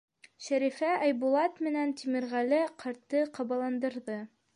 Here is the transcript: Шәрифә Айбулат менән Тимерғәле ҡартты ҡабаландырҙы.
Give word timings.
Шәрифә 0.43 0.87
Айбулат 1.07 1.61
менән 1.67 1.93
Тимерғәле 2.01 2.63
ҡартты 2.85 3.21
ҡабаландырҙы. 3.37 4.17